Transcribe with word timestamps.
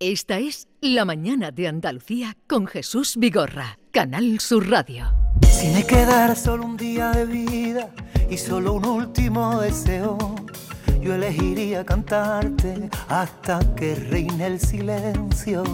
Esta 0.00 0.38
es 0.38 0.68
La 0.80 1.04
Mañana 1.04 1.50
de 1.50 1.66
Andalucía 1.66 2.36
con 2.46 2.68
Jesús 2.68 3.16
Vigorra, 3.16 3.80
Canal 3.90 4.38
Sur 4.38 4.70
Radio. 4.70 5.12
Si 5.50 5.66
me 5.70 5.84
quedara 5.84 6.36
solo 6.36 6.66
un 6.66 6.76
día 6.76 7.10
de 7.10 7.26
vida 7.26 7.90
y 8.30 8.36
solo 8.36 8.74
un 8.74 8.86
último 8.86 9.60
deseo, 9.60 10.16
yo 11.02 11.14
elegiría 11.16 11.84
cantarte 11.84 12.88
hasta 13.08 13.58
que 13.74 13.96
reine 13.96 14.46
el 14.46 14.60
silencio. 14.60 15.64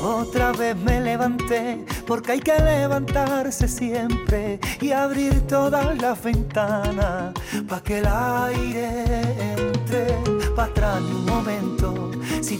Otra 0.00 0.52
vez 0.52 0.76
me 0.76 1.00
levanté 1.00 1.84
porque 2.06 2.32
hay 2.32 2.40
que 2.40 2.56
levantarse 2.56 3.66
siempre 3.66 4.60
y 4.80 4.92
abrir 4.92 5.40
todas 5.48 6.00
las 6.00 6.22
ventanas 6.22 7.34
para 7.68 7.82
que 7.82 7.98
el 7.98 8.06
aire 8.06 9.49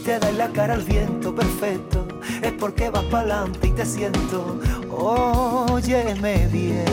te 0.03 0.19
da 0.19 0.31
la 0.31 0.49
cara 0.49 0.73
al 0.73 0.83
viento, 0.83 1.33
perfecto, 1.33 2.07
es 2.41 2.51
porque 2.53 2.89
vas 2.89 3.03
para 3.05 3.41
adelante 3.41 3.67
y 3.67 3.71
te 3.71 3.85
siento. 3.85 4.59
Óyeme 4.89 6.47
bien, 6.47 6.85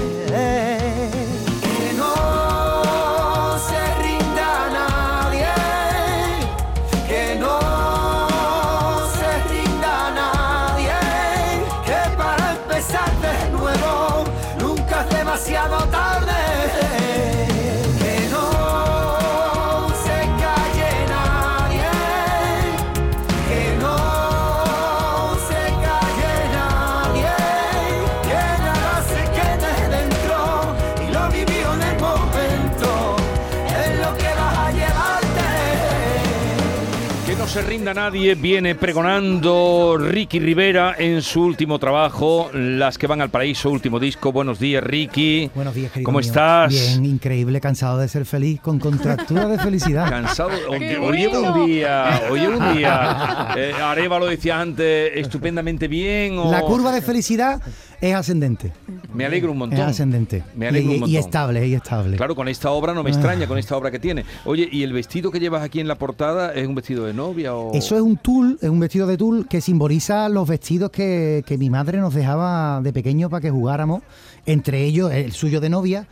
se 37.58 37.64
rinda 37.64 37.92
nadie, 37.92 38.36
viene 38.36 38.76
pregonando 38.76 39.96
Ricky 39.98 40.38
Rivera 40.38 40.94
en 40.96 41.22
su 41.22 41.42
último 41.42 41.80
trabajo, 41.80 42.50
Las 42.52 42.98
que 42.98 43.08
van 43.08 43.20
al 43.20 43.30
paraíso, 43.30 43.68
último 43.70 43.98
disco. 43.98 44.30
Buenos 44.30 44.60
días, 44.60 44.80
Ricky. 44.80 45.50
Buenos 45.56 45.74
días, 45.74 45.90
querido 45.90 46.06
¿Cómo 46.06 46.20
mío. 46.20 46.28
estás? 46.28 46.70
Bien, 46.70 47.04
increíble, 47.04 47.60
cansado 47.60 47.98
de 47.98 48.06
ser 48.06 48.26
feliz, 48.26 48.60
con 48.60 48.78
contractura 48.78 49.48
de 49.48 49.58
felicidad. 49.58 50.08
Cansado. 50.08 50.50
Hoy 50.68 50.78
¡Qué 50.78 50.98
hoy 50.98 51.26
bueno! 51.26 51.52
un 51.54 51.66
día, 51.66 52.22
hoy 52.30 52.40
llevo 52.40 52.58
un 52.58 52.76
día. 52.76 53.48
Eh, 53.56 53.72
Areva 53.72 54.18
lo 54.20 54.26
decía 54.26 54.60
antes, 54.60 55.10
estupendamente 55.14 55.88
bien. 55.88 56.38
O... 56.38 56.52
La 56.52 56.60
curva 56.60 56.92
de 56.92 57.02
felicidad 57.02 57.60
es 58.00 58.14
ascendente. 58.14 58.72
Me 59.12 59.24
alegro 59.24 59.52
un 59.52 59.58
montón. 59.58 59.78
Es 59.78 59.86
ascendente. 59.86 60.44
Me 60.54 60.68
alegro 60.68 60.90
y, 60.90 60.94
un 60.94 61.00
montón. 61.00 61.14
y 61.14 61.16
estable, 61.16 61.66
y 61.66 61.74
estable. 61.74 62.16
Claro, 62.16 62.34
con 62.34 62.48
esta 62.48 62.70
obra 62.70 62.94
no 62.94 63.02
me 63.02 63.10
extraña, 63.10 63.46
con 63.46 63.58
esta 63.58 63.76
obra 63.76 63.90
que 63.90 63.98
tiene. 63.98 64.24
Oye, 64.44 64.68
¿y 64.70 64.82
el 64.82 64.92
vestido 64.92 65.30
que 65.30 65.40
llevas 65.40 65.62
aquí 65.62 65.80
en 65.80 65.88
la 65.88 65.96
portada 65.96 66.54
es 66.54 66.66
un 66.66 66.74
vestido 66.74 67.04
de 67.04 67.14
novia 67.14 67.54
o...? 67.54 67.74
Eso 67.74 67.96
es 67.96 68.02
un 68.02 68.16
tul, 68.16 68.58
es 68.60 68.68
un 68.68 68.80
vestido 68.80 69.06
de 69.06 69.16
tul 69.16 69.46
que 69.48 69.60
simboliza 69.60 70.28
los 70.28 70.48
vestidos 70.48 70.90
que, 70.90 71.42
que 71.46 71.58
mi 71.58 71.70
madre 71.70 71.98
nos 71.98 72.14
dejaba 72.14 72.80
de 72.82 72.92
pequeño 72.92 73.28
para 73.30 73.40
que 73.40 73.50
jugáramos, 73.50 74.02
entre 74.46 74.84
ellos 74.84 75.12
el 75.12 75.32
suyo 75.32 75.60
de 75.60 75.68
novia. 75.68 76.06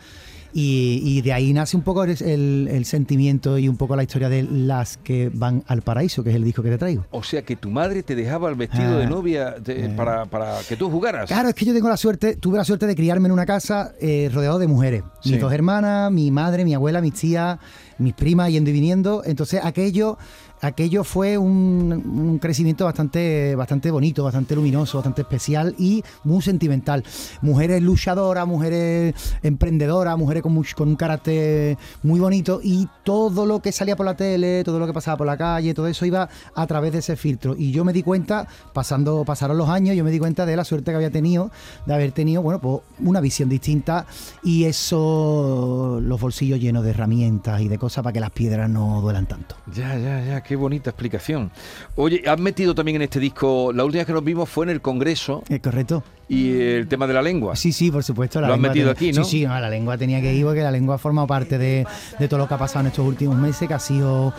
Y, 0.59 1.03
y 1.05 1.21
de 1.21 1.35
ahí 1.35 1.53
nace 1.53 1.77
un 1.77 1.83
poco 1.83 2.03
el, 2.05 2.69
el- 2.71 2.85
sentimiento 2.87 3.59
y 3.59 3.69
un 3.69 3.77
poco 3.77 3.95
la 3.95 4.03
historia 4.05 4.31
de 4.31 4.43
las 4.43 4.97
que 4.97 5.31
van 5.35 5.63
al 5.67 5.83
paraíso, 5.83 6.25
que 6.25 6.31
es 6.31 6.37
el 6.37 6.45
disco 6.45 6.63
que 6.63 6.71
te 6.71 6.79
traigo. 6.79 7.05
O 7.11 7.23
sea, 7.23 7.43
que 7.43 7.57
tu 7.57 7.71
madre 7.71 8.03
te 8.03 8.15
dejaba 8.15 8.49
el 8.49 8.55
vestido 8.55 8.95
Ah, 8.95 8.99
de 9.01 9.07
novia 9.07 9.51
de- 9.51 9.85
eh. 9.85 9.89
para, 9.95 10.25
para 10.25 10.57
que 10.67 10.75
tú 10.77 10.89
jugaras. 10.91 11.27
Claro, 11.29 11.51
es 11.51 11.55
que 11.55 11.67
yo 11.67 11.75
tengo 11.75 11.91
la 11.91 11.99
suerte, 11.99 12.37
tuve 12.37 12.57
la 12.57 12.65
suerte 12.65 12.87
de 12.87 12.95
criarme 12.97 13.27
en 13.27 13.33
una 13.33 13.45
casa 13.45 13.93
eh, 14.01 14.31
rodeado 14.33 14.59
de 14.59 14.67
mujeres. 14.67 15.03
Sí. 15.21 15.33
Mis 15.33 15.41
dos 15.43 15.53
hermanas, 15.53 16.11
mi 16.11 16.31
madre, 16.31 16.65
mi 16.65 16.73
abuela, 16.73 17.03
mis 17.03 17.13
tías, 17.13 17.59
mis 17.99 18.15
primas 18.15 18.51
yendo 18.51 18.71
y 18.71 18.73
viniendo. 18.73 19.23
Entonces 19.27 19.61
aquello, 19.63 20.17
aquello 20.61 21.05
fue 21.05 21.39
un, 21.39 21.93
un 21.93 22.39
crecimiento 22.39 22.85
bastante, 22.85 23.55
bastante 23.55 23.91
bonito, 23.91 24.25
bastante 24.25 24.55
luminoso, 24.55 24.99
bastante 24.99 25.23
especial 25.23 25.75
y 25.79 26.03
muy 26.25 26.43
sentimental. 26.43 27.05
Mujeres 27.43 27.83
luchadoras, 27.83 28.47
mujeres 28.47 29.15
emprendedoras, 29.43 30.17
mujeres 30.19 30.43
con, 30.43 30.63
con 30.77 30.89
un 30.89 30.97
carácter 30.97 31.77
muy 32.03 32.21
bonito 32.21 32.61
y 32.63 32.89
todo 33.05 33.47
lo 33.47 33.61
que 33.61 33.73
salía 33.73 33.97
por 33.97 34.07
la 34.07 34.17
tele, 34.17 34.65
todo 34.65 34.79
lo 34.79 34.87
que 34.87 34.93
pasaba 34.93 35.17
por 35.17 35.27
la 35.27 35.37
calle, 35.37 35.75
todo 35.75 35.87
eso 35.87 36.07
iba 36.07 36.29
a 36.55 36.67
través 36.67 36.93
de 36.93 36.99
ese 36.99 37.17
filtro. 37.17 37.55
Y 37.57 37.73
yo 37.73 37.85
me 37.85 37.93
di 37.93 38.03
cuenta, 38.03 38.47
pasando, 38.73 39.25
pasaron 39.25 39.59
los 39.59 39.69
años, 39.69 39.97
yo 39.97 40.05
me 40.05 40.11
di 40.11 40.19
cuenta 40.19 40.47
de 40.47 40.57
la 40.57 40.65
suerte 40.65 40.91
que 40.91 40.97
había 40.97 41.11
tenido, 41.11 41.51
de 41.87 41.95
haber 41.95 42.13
tenido, 42.13 42.43
bueno, 42.43 42.61
pues 42.61 42.81
una 43.01 43.21
visión 43.21 43.49
distinta 43.49 44.07
y 44.43 44.65
eso, 44.65 46.01
los 46.03 46.21
bolsillos 46.21 46.61
llenos 46.61 46.85
de 46.85 46.91
herramientas 46.91 47.61
y 47.61 47.69
de 47.69 47.79
cosas 47.79 48.03
para 48.03 48.13
que 48.13 48.21
las 48.21 48.31
piedras 48.31 48.69
no 48.71 49.01
duelan 49.01 49.27
tanto. 49.27 49.57
Ya, 49.73 49.97
ya, 49.99 50.25
ya, 50.25 50.43
qué 50.47 50.57
bonita 50.57 50.91
explicación. 50.91 51.51
Oye, 51.97 52.23
has 52.27 52.39
metido 52.39 52.75
también 52.75 52.97
en 52.97 53.03
este 53.03 53.19
disco, 53.21 53.73
la 53.73 53.85
última 53.85 54.01
vez 54.01 54.07
que 54.07 54.13
nos 54.13 54.25
vimos 54.25 54.49
fue 54.49 54.65
en 54.67 54.71
el 54.71 54.81
Congreso 54.81 55.43
¿Es 55.49 55.61
correcto? 55.61 56.03
y 56.29 56.53
el 56.61 56.89
tema 56.89 57.07
de 57.07 57.15
la 57.15 57.23
lengua. 57.23 57.57
Sí, 57.57 57.73
sí, 57.73 57.91
por 57.91 58.03
supuesto. 58.05 58.41
la 58.41 58.49
Lo 58.49 58.55
has 58.55 58.61
metido 58.61 58.91
aquí, 58.91 59.13
¿no? 59.13 59.25
Sí, 59.25 59.41
sí, 59.41 59.47
no, 59.47 59.59
la 59.59 59.69
lengua 59.71 59.99
tenía 59.99 60.21
que 60.21 60.33
ir 60.35 60.45
porque 60.45 60.63
la 60.63 60.71
lengua 60.71 60.95
ha 60.95 60.99
formado 60.99 61.27
parte 61.27 61.59
de, 61.59 61.87
de 62.19 62.29
todo 62.29 62.39
lo 62.39 62.49
que 62.49 62.55
ha 62.55 62.59
pasado 62.59 62.81
en 62.81 62.87
estos 62.87 63.07
últimos 63.07 63.37
meses, 63.37 63.67
que 63.69 63.75
ha 63.75 63.79
sido 63.79 64.33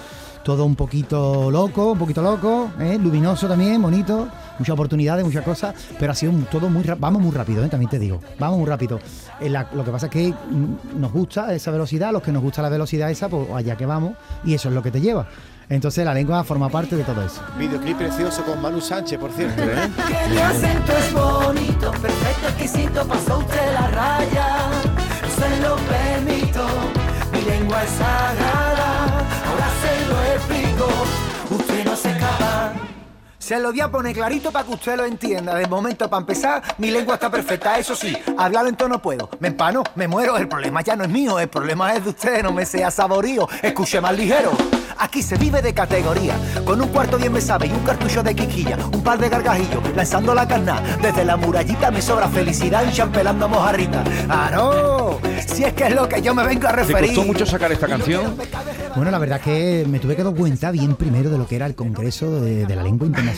todo 0.44 0.64
un 0.64 0.78
poquito 0.78 1.52
loco, 1.52 1.92
un 1.92 1.98
poquito 2.00 2.22
loco, 2.22 2.72
¿eh? 2.80 2.98
luminoso 3.02 3.50
también, 3.50 3.82
bonito, 3.82 4.30
muchas 4.58 4.74
oportunidades, 4.74 5.26
muchas 5.26 5.44
cosas, 5.44 5.76
pero 6.00 6.14
ha 6.14 6.16
sido 6.16 6.32
todo 6.50 6.70
muy 6.70 6.84
rápido, 6.84 7.02
vamos 7.02 7.22
muy 7.22 7.32
rápido, 7.32 7.66
¿eh? 7.66 7.68
también 7.68 7.90
te 7.90 8.00
digo, 8.00 8.22
vamos 8.40 8.60
muy 8.60 8.66
rápido. 8.66 8.98
Eh, 9.42 9.50
la- 9.50 9.68
lo 9.74 9.84
que 9.84 9.92
pasa 9.92 10.06
es 10.06 10.12
que 10.14 10.30
mm, 10.32 11.02
nos 11.02 11.12
gusta 11.12 11.54
esa 11.54 11.70
velocidad, 11.72 12.10
a 12.10 12.12
los 12.14 12.22
que 12.24 12.32
nos 12.32 12.42
gusta 12.42 12.62
la 12.62 12.70
velocidad 12.70 13.12
esa, 13.12 13.28
pues 13.28 13.50
allá 13.54 13.76
que 13.76 13.86
vamos, 13.86 14.14
y 14.46 14.54
eso 14.54 14.70
es 14.70 14.76
lo 14.76 14.82
que 14.82 14.92
te 14.92 15.02
lleva. 15.02 15.28
Entonces 15.70 16.06
la 16.06 16.14
lengua 16.14 16.44
forma 16.44 16.70
parte 16.70 16.96
de 16.96 17.04
todo 17.04 17.26
eso. 17.26 17.42
Videoclip 17.58 17.98
precioso 17.98 18.44
con 18.44 18.62
Manu 18.62 18.80
Sánchez, 18.80 19.20
por 19.20 19.32
cierto. 19.32 19.62
¿eh? 19.62 19.90
Que 20.08 20.30
mi 20.34 20.38
acento 20.40 20.94
es 20.94 21.14
bonito, 21.14 21.92
perfecto, 21.92 22.48
exquisito, 22.48 23.06
pasó 23.08 23.40
usted 23.40 23.74
la 23.74 23.88
raya. 23.90 24.58
Se 25.38 25.62
lo 25.62 25.76
permito, 25.76 26.66
mi 27.34 27.42
lengua 27.42 27.84
es 27.84 27.90
sagrada. 27.90 28.67
Se 33.48 33.58
lo 33.62 33.72
voy 33.72 33.80
a 33.80 33.90
poner 33.90 34.14
clarito 34.14 34.52
para 34.52 34.66
que 34.66 34.74
usted 34.74 34.98
lo 34.98 35.06
entienda. 35.06 35.56
De 35.56 35.66
momento, 35.68 36.10
para 36.10 36.20
empezar, 36.20 36.62
mi 36.80 36.92
lengua 36.92 37.14
está 37.14 37.32
perfecta. 37.32 37.80
Eso 37.80 37.96
sí, 37.96 38.14
hablar 38.38 38.66
lento 38.66 38.90
no 38.90 39.02
puedo. 39.02 39.30
Me 39.40 39.48
empano, 39.48 39.84
me 39.96 40.06
muero. 40.06 40.36
El 40.36 40.50
problema 40.50 40.82
ya 40.82 40.98
no 40.98 41.06
es 41.06 41.10
mío, 41.10 41.40
el 41.40 41.48
problema 41.48 41.94
es 41.94 42.04
de 42.04 42.10
usted. 42.10 42.44
No 42.44 42.52
me 42.52 42.66
sea 42.66 42.92
saborío, 42.92 43.48
escuche 43.62 44.02
más 44.02 44.18
ligero. 44.18 44.52
Aquí 45.00 45.22
se 45.22 45.38
vive 45.38 45.62
de 45.62 45.74
categoría, 45.74 46.34
con 46.66 46.82
un 46.82 46.90
cuarto 46.90 47.18
bien 47.20 47.32
me 47.32 47.40
sabe 47.40 47.68
y 47.68 47.72
un 47.72 47.84
cartucho 47.86 48.24
de 48.24 48.34
quiquilla, 48.36 48.78
un 48.92 49.04
par 49.04 49.20
de 49.20 49.30
gargajillos, 49.30 49.96
lanzando 49.96 50.34
la 50.34 50.48
carna. 50.48 50.82
Desde 51.02 51.24
la 51.24 51.38
murallita 51.38 51.92
me 51.92 52.02
sobra 52.02 52.28
felicidad 52.28 52.84
y 52.90 52.92
champelando 52.92 53.48
mojarrita. 53.48 54.04
¡Ah, 54.28 54.50
no! 54.52 55.20
Si 55.46 55.64
es 55.64 55.74
que 55.74 55.86
es 55.86 55.96
lo 55.96 56.10
que 56.10 56.20
yo 56.22 56.34
me 56.34 56.44
vengo 56.44 56.68
a 56.68 56.72
¿Te 56.72 56.78
referir. 56.78 57.14
costó 57.14 57.26
mucho 57.26 57.46
sacar 57.46 57.72
esta 57.72 57.88
canción? 57.88 58.36
Bueno, 58.96 59.12
la 59.12 59.20
verdad 59.20 59.40
que 59.40 59.86
me 59.88 60.00
tuve 60.00 60.16
que 60.16 60.24
dar 60.24 60.34
cuenta 60.34 60.72
bien 60.72 60.96
primero 60.96 61.30
de 61.30 61.38
lo 61.38 61.46
que 61.48 61.58
era 61.58 61.68
el 61.68 61.76
Congreso 61.76 62.42
de, 62.42 62.66
de 62.66 62.76
la 62.76 62.82
Lengua 62.82 63.06
Internacional. 63.06 63.37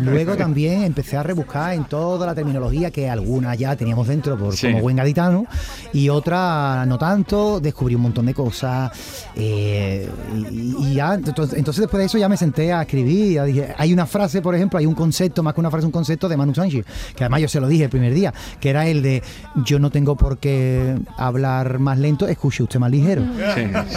Luego 0.00 0.36
también 0.36 0.82
empecé 0.84 1.16
a 1.16 1.22
rebuscar 1.22 1.74
en 1.74 1.84
toda 1.84 2.26
la 2.26 2.34
terminología 2.34 2.90
que 2.90 3.08
alguna 3.08 3.54
ya 3.54 3.76
teníamos 3.76 4.08
dentro 4.08 4.36
por, 4.36 4.54
Sí. 4.56 4.68
como 4.68 4.80
buen 4.82 4.96
gaditano 4.96 5.46
y 5.92 6.08
otra 6.08 6.84
no 6.86 6.98
tanto. 6.98 7.60
Descubrí 7.60 7.94
un 7.94 8.02
montón 8.02 8.26
de 8.26 8.34
cosas 8.34 8.90
eh, 9.36 10.08
y, 10.50 10.74
y 10.88 10.94
ya, 10.94 11.14
entonces, 11.14 11.58
entonces 11.58 11.80
después 11.82 11.98
de 12.00 12.06
eso 12.06 12.18
ya 12.18 12.28
me 12.28 12.36
senté 12.36 12.72
a 12.72 12.82
escribir. 12.82 13.32
ya 13.34 13.44
dije, 13.44 13.74
hay 13.76 13.92
una 13.92 14.06
frase, 14.06 14.42
por 14.42 14.54
ejemplo, 14.54 14.78
hay 14.78 14.86
un 14.86 14.94
concepto, 14.94 15.42
más 15.42 15.54
que 15.54 15.60
una 15.60 15.70
frase, 15.70 15.86
un 15.86 15.92
concepto 15.92 16.28
de 16.28 16.36
Manu 16.36 16.54
Sánchez, 16.54 16.84
que 17.16 17.24
además 17.24 17.40
yo 17.42 17.48
se 17.48 17.60
lo 17.60 17.68
dije 17.68 17.84
el 17.84 17.90
primer 17.90 18.12
día, 18.14 18.32
que 18.60 18.70
era 18.70 18.86
el 18.86 19.02
de 19.02 19.22
yo 19.64 19.78
no 19.78 19.90
tengo 19.90 20.16
por 20.16 20.38
qué 20.38 20.96
hablar 21.16 21.78
más 21.78 21.98
lento, 21.98 22.26
escuche 22.26 22.62
usted 22.62 22.78
más 22.78 22.90
ligero. 22.90 23.22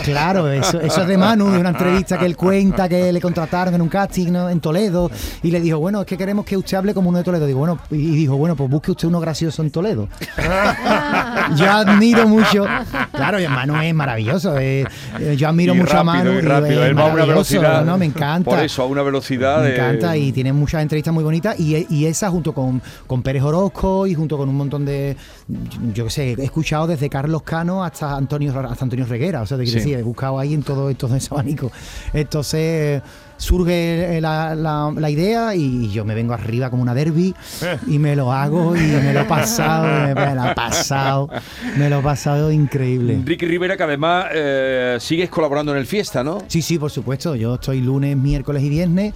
Claro, 0.03 0.49
eso, 0.51 0.79
eso 0.81 1.01
es 1.01 1.07
de 1.07 1.17
Manu, 1.17 1.51
de 1.51 1.59
una 1.59 1.69
entrevista 1.69 2.17
que 2.17 2.25
él 2.25 2.35
cuenta 2.37 2.87
que 2.89 3.11
le 3.11 3.21
contrataron 3.21 3.73
en 3.73 3.81
un 3.81 3.89
casting 3.89 4.31
¿no? 4.31 4.49
en 4.49 4.59
Toledo 4.59 5.09
y 5.43 5.51
le 5.51 5.59
dijo, 5.61 5.79
bueno, 5.79 6.01
es 6.01 6.07
que 6.07 6.17
queremos 6.17 6.45
que 6.45 6.57
usted 6.57 6.77
hable 6.77 6.93
como 6.93 7.09
uno 7.09 7.17
de 7.19 7.23
Toledo. 7.23 7.45
Digo, 7.45 7.59
bueno, 7.59 7.79
y 7.91 7.97
dijo, 8.15 8.35
bueno, 8.37 8.55
pues 8.55 8.69
busque 8.69 8.91
usted 8.91 9.07
uno 9.07 9.19
gracioso 9.19 9.61
en 9.61 9.71
Toledo. 9.71 10.07
yo 11.55 11.71
admiro 11.71 12.27
mucho, 12.27 12.65
claro, 13.11 13.39
y 13.39 13.47
Manu 13.47 13.75
es 13.81 13.93
maravilloso, 13.93 14.57
eh, 14.57 14.85
yo 15.37 15.47
admiro 15.47 15.73
Y 15.73 15.77
mucho 15.79 15.97
a 15.97 16.03
Manu. 16.03 16.33
y 16.33 16.35
y 16.37 16.41
rápido, 16.41 16.83
es 16.83 16.89
él 16.89 16.97
va 16.97 17.03
a 17.09 17.13
una 17.13 17.25
velocidad. 17.25 17.85
¿no? 17.85 17.97
Me 17.97 18.05
encanta. 18.05 18.49
Por 18.49 18.59
eso, 18.59 18.83
a 18.83 18.85
una 18.85 19.01
velocidad. 19.03 19.61
Me 19.61 19.69
de- 19.69 19.75
encanta 19.75 20.17
y 20.17 20.31
tiene 20.31 20.53
muchas 20.53 20.81
entrevistas 20.81 21.13
muy 21.13 21.23
bonitas 21.23 21.59
y, 21.59 21.85
y 21.89 22.05
esa 22.05 22.29
junto 22.29 22.53
con, 22.53 22.81
con 23.07 23.21
Pérez 23.21 23.43
Orozco 23.43 24.07
y 24.07 24.13
junto 24.15 24.37
con 24.37 24.49
un 24.49 24.55
montón 24.55 24.85
de, 24.85 25.15
yo 25.93 26.05
qué 26.05 26.09
sé, 26.09 26.31
he 26.37 26.43
escuchado 26.43 26.87
desde 26.87 27.09
Carlos 27.09 27.43
Cano 27.43 27.83
hasta 27.83 28.15
Antonio 28.15 28.53
hasta 28.59 28.83
Antonio 28.85 29.05
Reguera, 29.05 29.41
o 29.41 29.45
sea, 29.45 29.57
te 29.57 29.63
quiero 29.63 29.79
Sí. 29.79 29.85
decir, 29.89 29.99
he 29.99 30.03
buscado 30.03 30.39
ahí 30.39 30.53
en 30.53 30.63
todo, 30.63 30.89
en 30.89 30.95
todo 30.95 31.15
ese 31.15 31.27
abanico. 31.31 31.71
Entonces, 32.13 33.01
surge 33.37 34.17
eh, 34.17 34.21
la, 34.21 34.55
la- 34.55 34.93
la 34.95 35.09
idea 35.09 35.55
y 35.55 35.91
yo 35.91 36.05
me 36.05 36.15
vengo 36.15 36.33
arriba 36.33 36.69
como 36.69 36.81
una 36.81 36.93
derby 36.93 37.33
y 37.87 37.99
me 37.99 38.15
lo 38.15 38.31
hago 38.31 38.75
y 38.75 38.79
me 38.81 39.13
lo 39.13 39.21
he 39.21 39.25
pasado, 39.25 39.83
me, 39.85 40.15
me 40.15 40.35
lo 40.35 40.45
he 40.51 40.55
pasado, 40.55 41.29
me 41.77 41.89
lo 41.89 41.99
he 41.99 42.01
pasado 42.03 42.51
increíble. 42.51 43.21
Ricky 43.25 43.45
Rivera, 43.45 43.75
que 43.77 43.83
además 43.83 44.27
eh, 44.33 44.97
sigues 44.99 45.29
colaborando 45.29 45.71
en 45.73 45.77
el 45.79 45.85
Fiesta, 45.85 46.23
¿no? 46.23 46.39
Sí, 46.47 46.61
sí, 46.61 46.77
por 46.79 46.91
supuesto. 46.91 47.35
Yo 47.35 47.55
estoy 47.55 47.81
lunes, 47.81 48.15
miércoles 48.17 48.63
y 48.63 48.69
viernes. 48.69 49.13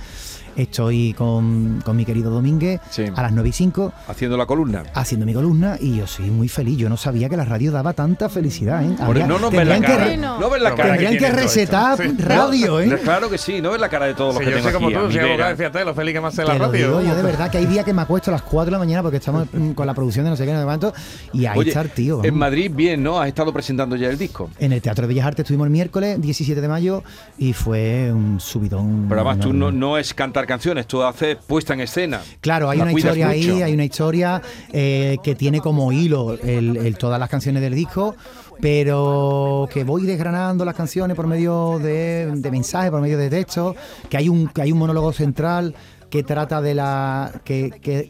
Estoy 0.59 1.13
con, 1.13 1.81
con 1.85 1.95
mi 1.95 2.03
querido 2.03 2.29
Domínguez 2.29 2.81
Sí. 2.89 3.05
a 3.15 3.21
las 3.21 3.31
9 3.31 3.47
y 3.47 3.51
5 3.53 3.93
Haciendo 4.09 4.35
la 4.35 4.45
columna. 4.45 4.83
haciendo 4.93 5.25
mi 5.25 5.33
columna 5.33 5.77
y 5.79 5.95
yo 5.97 6.05
soy 6.05 6.29
muy 6.29 6.49
feliz. 6.49 6.77
Yo 6.77 6.89
no 6.89 6.97
sabía 6.97 7.29
que 7.29 7.37
la 7.37 7.45
radio 7.45 7.71
daba 7.71 7.93
tanta 7.93 8.27
felicidad. 8.27 8.83
¿eh? 8.83 8.93
Habría- 8.99 9.25
no 9.25 9.39
nos 9.39 9.51
ves 9.51 9.65
la 9.65 9.73
tendrían 9.75 9.81
que 9.81 9.87
cara. 9.87 10.05
re- 10.05 10.17
No 10.17 10.49
ves 10.49 10.61
la 10.61 10.75
cara 10.75 10.89
Tendrían 10.89 11.17
que 11.17 11.25
esto. 11.27 11.37
resetar 11.37 11.97
Sí. 11.97 12.15
radio, 12.17 12.81
¿eh? 12.81 12.99
Claro 13.03 13.29
que 13.29 13.37
sí, 13.37 13.61
no 13.61 13.71
ves 13.71 13.79
la 13.79 13.87
cara 13.87 14.05
de 14.07 14.15
todos 14.15 14.33
los 14.35 14.39
Sí, 14.43 14.45
que 14.45 14.51
yo 14.51 14.57
tengo 14.57 14.69
sé 14.69 14.73
como 14.75 14.87
tú, 14.91 15.11
si 15.13 15.19
abogado, 15.19 15.55
fíjate, 15.55 15.85
lo 15.85 15.93
feliz 15.93 16.13
que 16.13 16.21
me 16.21 16.27
hace 16.27 16.43
la 16.43 16.53
radio. 16.57 16.87
digo 16.87 17.01
yo 17.01 17.15
de 17.15 17.23
verdad 17.23 17.49
que 17.49 17.57
hay 17.59 17.65
días 17.65 17.85
que 17.85 17.93
me 17.93 18.01
acuesto 18.01 18.29
a 18.31 18.33
las 18.33 18.41
4 18.41 18.65
de 18.65 18.71
la 18.71 18.79
mañana 18.79 19.01
porque 19.01 19.17
estamos 19.17 19.47
con 19.75 19.87
la 19.87 19.93
producción 19.93 20.25
de 20.25 20.31
no 20.31 20.35
sé 20.35 20.45
qué, 20.45 20.51
no 20.51 20.59
sé 20.59 20.65
cuánto. 20.65 20.93
Y 21.31 21.45
ahí 21.45 21.57
Oye, 21.57 21.69
está 21.69 21.81
el 21.81 21.89
tío. 21.91 22.21
en. 22.23 22.35
Madrid, 22.35 22.69
bien, 22.73 23.01
¿no? 23.01 23.19
Has 23.21 23.29
estado 23.29 23.53
presentando 23.53 23.95
ya 23.95 24.09
el 24.09 24.17
disco. 24.17 24.49
En 24.59 24.73
el 24.73 24.81
Teatro 24.81 25.03
de 25.03 25.07
Bellas 25.13 25.25
Artes 25.27 25.43
estuvimos 25.45 25.65
el 25.67 25.71
miércoles 25.71 26.19
17 26.21 26.59
de 26.59 26.67
mayo 26.67 27.01
y 27.37 27.53
fue 27.53 28.11
un 28.11 28.39
subidón. 28.41 29.05
Pero 29.07 29.21
además 29.21 29.39
tú 29.39 29.53
no, 29.53 29.71
no 29.71 29.97
es 29.97 30.13
cantar 30.13 30.45
canciones, 30.49 30.85
tú 30.87 31.01
haces 31.01 31.37
puesta 31.47 31.73
en 31.73 31.79
escena. 31.79 32.19
Claro, 32.41 32.69
hay 32.69 32.79
una 32.81 32.91
historia 33.07 33.29
ahí, 33.29 33.61
hay 33.61 33.73
una 33.73 33.85
historia 33.85 34.41
eh, 34.73 35.17
que 35.23 35.35
tiene 35.35 35.61
como 35.61 35.91
hilo 35.93 36.33
el, 36.33 36.75
el- 36.75 36.97
todas 36.97 37.17
las 37.19 37.29
canciones 37.29 37.61
del 37.61 37.73
disco, 37.75 38.15
pero 38.59 39.67
que 39.73 39.83
voy 39.83 40.05
desgranando 40.05 40.65
las 40.65 40.75
canciones 40.75 41.15
por 41.15 41.27
medio 41.27 41.79
de, 41.79 42.29
de 42.35 42.51
mensajes, 42.51 42.91
por 42.91 43.01
medio 43.01 43.17
de 43.17 43.29
textos, 43.29 43.75
que 44.09 44.17
hay 44.17 44.29
un, 44.29 44.47
que 44.49 44.61
hay 44.61 44.71
un 44.71 44.77
monólogo 44.79 45.13
central 45.13 45.73
que 46.09 46.23
trata 46.23 46.61
de 46.61 46.73
la. 46.75 47.31
que, 47.43 47.69
que 47.81 48.09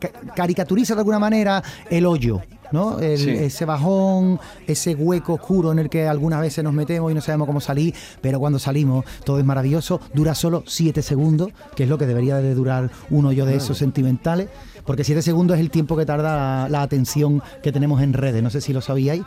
ca- 0.00 0.10
caricaturiza 0.34 0.94
de 0.94 1.00
alguna 1.00 1.18
manera 1.18 1.62
el 1.90 2.04
hoyo. 2.06 2.42
¿No? 2.72 2.98
El- 3.00 3.18
Sí. 3.18 3.30
Ese 3.30 3.64
bajón, 3.64 4.38
ese 4.66 4.94
hueco 4.94 5.34
oscuro 5.34 5.72
en 5.72 5.78
el 5.78 5.88
que 5.88 6.06
algunas 6.06 6.40
veces 6.40 6.62
nos 6.64 6.72
metemos 6.74 7.10
y 7.10 7.14
no 7.14 7.20
sabemos 7.20 7.46
cómo 7.46 7.60
salir, 7.60 7.94
pero 8.20 8.38
cuando 8.38 8.58
salimos 8.58 9.04
todo 9.24 9.38
es 9.38 9.44
maravilloso, 9.44 10.00
dura 10.14 10.34
solo 10.34 10.62
7 10.66 11.02
segundos, 11.02 11.50
que 11.74 11.84
es 11.84 11.88
lo 11.88 11.98
que 11.98 12.06
debería 12.06 12.36
de 12.36 12.54
durar 12.54 12.90
un 13.10 13.26
hoyo 13.26 13.44
de 13.46 13.56
esos 13.56 13.78
sentimentales, 13.78 14.48
porque 14.86 15.04
7 15.04 15.22
segundos 15.22 15.56
es 15.56 15.60
el 15.60 15.70
tiempo 15.70 15.96
que 15.96 16.06
tarda 16.06 16.68
la, 16.68 16.82
atención 16.82 17.42
que 17.62 17.72
tenemos 17.72 18.00
en 18.02 18.12
redes, 18.12 18.42
no 18.42 18.50
sé 18.50 18.60
si 18.60 18.72
lo 18.72 18.80
sabíais, 18.80 19.22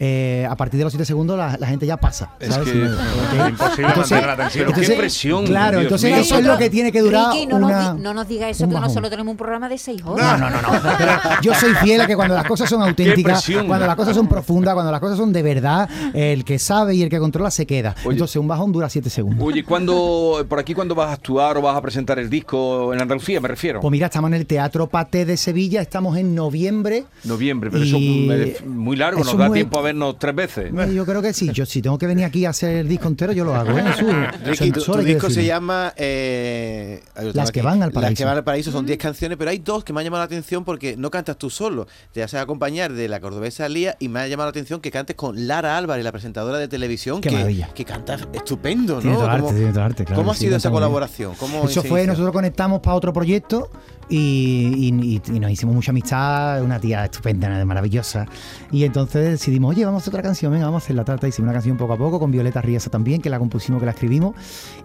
Eh, 0.00 0.44
a 0.50 0.56
partir 0.56 0.78
de 0.78 0.84
los 0.84 0.92
7 0.92 1.04
segundos 1.04 1.38
la, 1.38 1.56
la 1.56 1.66
gente 1.68 1.86
ya 1.86 1.96
pasa. 1.96 2.32
Es 2.40 2.52
¿sabes? 2.52 2.68
que-. 2.70 3.48
Imposible 3.48 3.94
mantener 3.96 4.26
la 4.26 4.32
atención. 4.32 4.66
Pero 4.74 4.80
qué 4.88 4.94
presión, 4.96 5.46
Claro, 5.46 5.78
Dios 5.78 5.82
entonces 5.84 6.10
mío. 6.10 6.20
eso 6.20 6.38
es 6.38 6.44
lo 6.44 6.58
que 6.58 6.68
tiene 6.70 6.90
que 6.90 7.00
durar 7.00 7.32
Ricky, 7.32 7.46
no, 7.46 7.56
una, 7.56 7.68
nos 7.82 7.96
di- 7.96 8.02
no 8.02 8.14
nos 8.14 8.28
diga 8.28 8.48
eso, 8.48 8.68
que 8.68 8.74
nosotros 8.74 9.10
tenemos 9.10 9.30
un 9.30 9.36
programa 9.36 9.68
de 9.68 9.78
seis 9.78 10.02
horas. 10.04 10.40
No, 10.40 10.50
no, 10.50 10.60
no, 10.60 10.62
no. 10.62 10.80
Pero 10.98 11.12
yo 11.42 11.54
soy 11.54 11.74
fiel 11.74 12.00
a 12.00 12.06
que 12.06 12.16
cuando 12.16 12.34
las 12.34 12.44
cosas 12.46 12.68
son 12.68 12.82
auténticas, 12.82 13.44
presión. 13.44 13.66
cuando 13.66 13.86
las 13.86 13.96
cosas 13.96 14.14
son 14.16 14.26
profundas, 14.28 14.74
cuando 14.74 14.90
las 14.90 15.00
cosas 15.00 15.16
son 15.16 15.32
de 15.32 15.42
verdad, 15.42 15.88
el 16.12 16.44
que 16.44 16.58
sabe 16.58 16.96
y 16.96 17.02
el 17.02 17.08
que 17.08 17.18
controla 17.18 17.50
se 17.50 17.66
queda. 17.66 17.94
Oye. 18.04 18.14
Entonces 18.14 18.36
un 18.36 18.48
bajón 18.48 18.72
dura 18.72 18.88
7 18.88 19.08
segundos. 19.10 19.46
Oye, 19.46 19.62
¿cuándo, 19.64 20.44
por 20.48 20.58
aquí 20.58 20.74
cuándo 20.74 20.94
vas 20.94 21.10
a 21.10 21.12
actuar 21.12 21.56
o 21.56 21.62
vas 21.62 21.76
a 21.76 21.80
presentar 21.82 22.18
el 22.18 22.28
disco 22.28 22.92
en 22.92 23.00
Andalucía, 23.00 23.40
me 23.40 23.48
refiero? 23.48 23.80
Pues 23.80 23.92
mira, 23.92 24.06
estamos 24.06 24.28
en 24.28 24.34
el 24.34 24.46
Teatro 24.46 24.88
Paté 25.04 25.26
de 25.26 25.36
Sevilla, 25.36 25.82
estamos 25.82 26.16
en 26.16 26.34
noviembre. 26.34 27.04
Noviembre, 27.24 27.70
pero 27.70 27.84
Y- 27.84 27.88
eso 27.88 28.32
es 28.58 28.64
muy 28.66 28.96
largo, 28.96 29.18
nos 29.18 29.28
eso 29.28 29.36
da 29.36 29.48
muy- 29.48 29.58
tiempo 29.58 29.78
a 29.78 29.82
vernos 29.82 30.18
tres 30.18 30.34
veces. 30.34 30.72
Eh, 30.74 30.94
Yo 30.94 31.04
creo 31.04 31.20
que 31.20 31.34
sí. 31.34 31.50
Yo 31.52 31.66
si 31.66 31.82
tengo 31.82 31.98
que 31.98 32.06
venir 32.06 32.24
aquí 32.24 32.46
a 32.46 32.50
hacer 32.50 32.76
el 32.76 32.88
disco 32.88 33.08
entero, 33.08 33.32
yo 33.32 33.44
lo 33.44 33.54
hago. 33.54 33.76
¿eh? 33.78 33.84
Eso- 33.90 34.06
Ricky, 34.46 34.70
tu, 34.72 34.80
tu 34.82 34.98
disco 34.98 35.28
se 35.28 35.44
llama 35.44 35.92
eh, 35.96 37.02
Las 37.34 37.50
que 37.52 37.60
aquí. 37.60 37.66
van 37.66 37.74
al 37.74 37.78
Las 37.80 37.88
que 37.90 37.94
paraíso. 37.94 38.24
van 38.24 38.36
al 38.38 38.44
paraíso 38.44 38.72
son 38.72 38.86
10 38.86 38.98
canciones, 38.98 39.36
pero 39.36 39.50
hay 39.50 39.58
dos 39.58 39.84
que 39.84 39.92
me 39.92 40.00
han 40.00 40.04
llamado 40.04 40.22
la 40.22 40.26
atención 40.26 40.64
porque 40.64 40.96
no 40.96 41.10
cantas 41.10 41.36
tú 41.36 41.50
solo. 41.50 41.86
Te 42.12 42.22
haces 42.22 42.40
acompañar 42.40 42.92
de 42.94 43.06
la 43.08 43.20
cordobesa 43.20 43.68
Lía 43.68 43.96
y 44.00 44.08
me 44.08 44.20
ha 44.20 44.26
llamado 44.28 44.46
la 44.46 44.50
atención 44.50 44.80
que 44.80 44.90
cantes 44.90 45.16
con 45.16 45.46
Lara 45.46 45.76
Álvarez, 45.76 46.02
la 46.02 46.12
presentadora 46.12 46.56
de 46.58 46.68
televisión, 46.68 47.20
Qué 47.20 47.28
que, 47.28 47.34
maravilla. 47.34 47.68
que 47.74 47.84
canta 47.84 48.18
estupendo, 48.32 48.94
¿no? 48.96 49.00
Tiene 49.02 49.16
todo 49.16 49.24
el 49.26 49.30
arte, 49.30 49.42
¿Cómo- 49.44 49.54
tiene 49.58 49.72
todo 49.72 49.82
arte, 49.84 50.04
claro 50.06 50.20
¿Cómo 50.22 50.30
ha 50.32 50.34
sí, 50.34 50.44
sido 50.46 50.56
esa 50.56 50.70
colaboración? 50.70 51.34
¿Cómo 51.38 51.64
Eso 51.68 51.82
fue, 51.82 52.00
inicia? 52.00 52.12
nosotros 52.12 52.32
conectamos 52.32 52.80
para 52.80 52.96
otro 52.96 53.12
proyecto 53.12 53.70
y, 54.08 54.74
y- 54.76 54.92
y- 55.02 55.20
y 55.32 55.40
nos 55.40 55.50
hicimos 55.50 55.74
mucha 55.74 55.90
amistad, 55.90 56.62
una 56.62 56.78
tía 56.78 57.04
estupenda, 57.04 57.64
maravillosa. 57.64 58.26
Y 58.70 58.84
entonces 58.84 59.30
decidimos, 59.30 59.70
oye, 59.70 59.84
vamos 59.84 60.00
a 60.00 60.04
hacer 60.04 60.12
otra 60.14 60.22
canción, 60.22 60.52
venga, 60.52 60.66
vamos 60.66 60.82
a 60.82 60.84
hacer 60.84 60.96
la 60.96 61.04
tarta. 61.04 61.26
Hicimos 61.28 61.46
una 61.46 61.52
canción 61.54 61.76
poco 61.76 61.92
a 61.94 61.96
poco 61.98 62.18
con 62.20 62.30
Violeta 62.30 62.60
Riesa 62.60 62.90
también, 62.90 63.20
que 63.20 63.30
la 63.30 63.38
compusimos, 63.38 63.80
que 63.80 63.86
la 63.86 63.92
escribimos. 63.92 64.34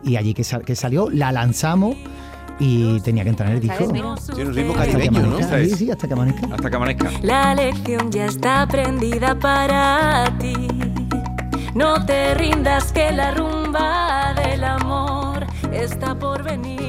Y 0.04 0.16
allí 0.16 0.34
que, 0.34 0.44
sal- 0.44 0.64
que 0.64 0.76
salió, 0.76 1.10
la 1.10 1.32
lanzamos 1.32 1.96
y 2.60 3.00
tenía 3.02 3.24
que 3.24 3.30
entrar 3.30 3.50
en 3.50 3.56
el 3.56 3.62
disco. 3.62 3.86
Un 3.86 3.94
ritmo 3.94 4.14
Hasta 4.74 4.86
que 4.86 4.92
caribeño, 4.92 5.22
¿no? 5.22 5.28
amanezca. 5.38 5.60
Sí, 5.60 5.70
sí, 5.72 5.92
hasta 5.92 6.08
que 6.08 6.14
amanezca. 6.14 6.48
Hasta 6.54 6.70
que 6.70 6.76
amanezca. 6.76 7.12
La 7.22 7.56
lección 7.56 8.12
ya 8.12 8.26
está 8.26 8.62
aprendida 8.64 9.38
para 9.40 10.26
ti. 10.40 10.54
No 11.76 12.04
te 12.06 12.34
rindas 12.34 12.92
que 12.92 13.12
la 13.12 13.32
rumba 13.32 14.34
del 14.34 14.64
amor 14.64 15.46
está 15.72 16.18
por 16.18 16.44
venir. 16.44 16.89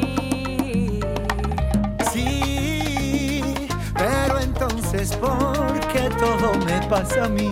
Entonces 5.00 5.16
¿por 5.16 6.16
todo 6.18 6.52
me 6.66 6.86
pasa 6.88 7.24
a 7.24 7.28
mí? 7.28 7.50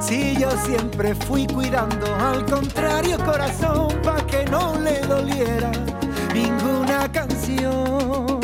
Si 0.00 0.36
yo 0.36 0.50
siempre 0.64 1.14
fui 1.14 1.46
cuidando 1.46 2.06
al 2.14 2.44
contrario 2.46 3.18
corazón 3.24 3.88
pa' 4.02 4.24
que 4.26 4.44
no 4.46 4.78
le 4.80 5.00
doliera 5.00 5.70
ninguna 6.32 7.10
canción. 7.12 8.40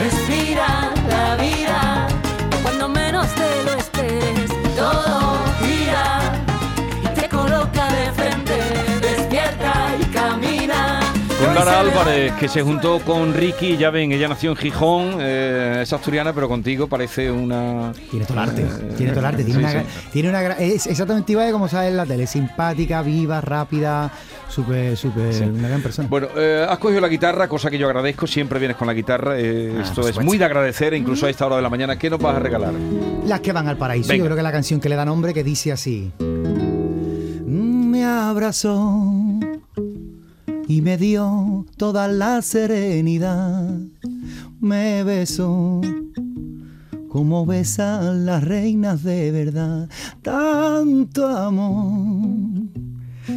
Respira 0.00 0.90
la 1.08 1.36
vida 1.36 2.06
cuando 2.62 2.88
menos 2.88 3.26
te 3.34 3.64
lo 3.64 3.81
Con 11.44 11.54
Lara 11.56 11.80
Álvarez, 11.80 12.32
que 12.34 12.46
se 12.48 12.62
juntó 12.62 13.00
con 13.00 13.34
Ricky, 13.34 13.76
ya 13.76 13.90
ven, 13.90 14.12
ella 14.12 14.28
nació 14.28 14.50
en 14.50 14.56
Gijón, 14.56 15.16
eh, 15.18 15.80
es 15.82 15.92
asturiana, 15.92 16.32
pero 16.32 16.48
contigo 16.48 16.86
parece 16.86 17.32
una... 17.32 17.92
Tiene 18.10 18.24
todo 18.26 18.34
el 18.34 18.48
arte, 18.48 18.64
tiene 18.96 19.10
todo 19.10 19.20
el 19.20 19.26
arte, 19.26 19.44
tiene, 19.44 19.58
Sí, 19.58 19.64
una, 19.74 19.82
sí. 19.82 19.88
tiene 20.12 20.28
una 20.28 20.42
es 20.52 20.86
exactamente 20.86 21.32
igual 21.32 21.50
como 21.50 21.66
sale 21.66 21.88
en 21.88 21.96
la 21.96 22.06
tele, 22.06 22.28
simpática, 22.28 23.02
viva, 23.02 23.40
rápida, 23.40 24.12
súper, 24.48 24.96
súper, 24.96 25.42
una 25.48 25.68
gran 25.68 25.82
persona. 25.82 26.06
Bueno, 26.08 26.28
eh, 26.36 26.64
has 26.68 26.78
cogido 26.78 27.00
la 27.00 27.08
guitarra, 27.08 27.48
cosa 27.48 27.70
que 27.70 27.78
yo 27.78 27.88
agradezco, 27.88 28.28
siempre 28.28 28.60
vienes 28.60 28.76
con 28.76 28.86
la 28.86 28.94
guitarra, 28.94 29.36
eh, 29.36 29.74
Ah, 29.78 29.82
esto 29.82 30.06
es 30.08 30.20
muy 30.22 30.38
de 30.38 30.44
agradecer, 30.44 30.94
incluso 30.94 31.26
a 31.26 31.30
esta 31.30 31.46
hora 31.46 31.56
de 31.56 31.62
la 31.62 31.70
mañana. 31.70 31.98
¿Qué 31.98 32.08
nos 32.08 32.20
vas 32.20 32.36
a 32.36 32.38
regalar? 32.38 32.72
Las 33.26 33.40
que 33.40 33.50
van 33.52 33.66
al 33.66 33.76
paraíso. 33.76 34.08
Venga. 34.10 34.18
Yo 34.18 34.24
creo 34.26 34.36
que 34.36 34.40
es 34.40 34.44
la 34.44 34.52
canción 34.52 34.80
que 34.80 34.88
le 34.88 34.94
da 34.94 35.04
nombre 35.04 35.34
que 35.34 35.42
dice 35.42 35.72
así. 35.72 36.12
Me 36.20 38.04
abrazó 38.04 39.11
y 40.72 40.80
me 40.80 40.96
dio 40.96 41.66
toda 41.76 42.08
la 42.08 42.40
serenidad. 42.40 43.78
Me 44.58 45.04
besó 45.04 45.82
como 47.08 47.44
besan 47.44 48.24
las 48.24 48.42
reinas 48.42 49.02
de 49.02 49.30
verdad. 49.32 49.90
Tanto 50.22 51.26
amor 51.26 52.70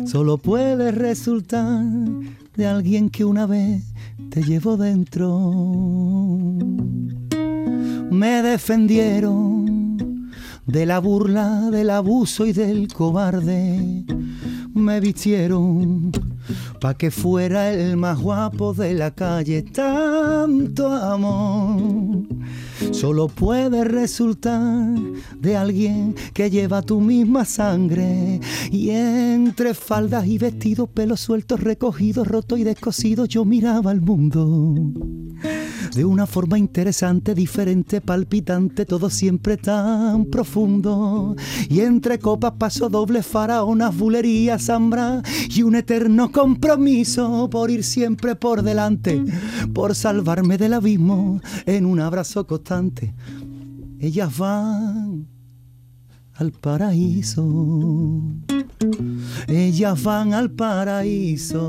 solo 0.06 0.38
puede 0.38 0.92
resultar 0.92 1.84
de 2.56 2.68
alguien 2.68 3.10
que 3.10 3.26
una 3.26 3.46
vez 3.46 3.84
te 4.30 4.42
llevó 4.42 4.78
dentro 4.78 5.52
me 8.12 8.44
defendieron 8.44 10.32
de 10.66 10.86
la 10.86 11.00
burla, 11.00 11.70
del 11.70 11.90
abuso 11.90 12.46
y 12.46 12.54
del 12.54 12.88
cobarde. 12.88 14.06
Me 14.74 15.02
vistieron 15.02 16.14
pa' 16.80 16.96
que 16.96 17.12
fuera 17.12 17.74
el 17.74 17.98
más 17.98 18.20
guapo 18.20 18.74
de 18.74 18.94
la 18.94 19.12
calle. 19.12 19.64
Tanto 19.64 20.92
amor 20.92 22.26
solo 22.92 23.28
puede 23.28 23.84
resultar 23.84 24.98
de 25.40 25.56
alguien 25.56 26.16
que 26.34 26.50
lleva 26.50 26.82
tu 26.82 27.02
misma 27.02 27.46
sangre. 27.46 28.40
Y 28.72 28.90
entre 28.90 29.74
faldas 29.74 30.28
y 30.28 30.38
vestidos, 30.38 30.90
pelos 30.90 31.20
sueltos, 31.20 31.62
recogidos, 31.62 32.28
rotos 32.28 32.60
y 32.60 32.64
descosidos, 32.64 33.30
yo 33.30 33.46
miraba 33.46 33.92
al 33.92 34.02
mundo 34.02 34.92
de 35.96 36.04
una 36.04 36.28
forma 36.28 36.60
interesante, 36.60 37.34
diferente, 37.34 38.02
palpitante, 38.02 38.86
todo 38.86 39.10
siempre 39.10 39.56
tan 39.56 40.26
profundo. 40.26 41.38
Y 41.70 41.80
entre 41.80 42.20
copas 42.20 42.52
paso 42.60 42.90
doble 42.90 43.24
faraonas, 43.24 43.98
bulerías, 43.98 44.66
zambra 44.66 45.22
y 45.50 45.64
un 45.64 45.76
eterno 45.76 46.34
compromiso 46.34 47.50
por 47.50 47.72
ir 47.72 47.86
siempre 47.86 48.36
por 48.36 48.62
delante, 48.62 49.24
por 49.74 49.96
salvarme 49.96 50.58
del 50.58 50.74
abismo 50.74 51.40
en 51.66 51.86
un 51.86 52.02
abrazo 52.02 52.46
constante. 52.46 53.14
Ellas 53.98 54.38
van 54.38 55.28
al 56.34 56.52
paraíso. 56.52 58.22
Ellas 59.48 60.04
van 60.04 60.34
al 60.34 60.52
paraíso. 60.52 61.64